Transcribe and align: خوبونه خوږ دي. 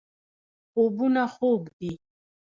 خوبونه 0.71 1.23
خوږ 1.35 1.61
دي. 1.79 1.91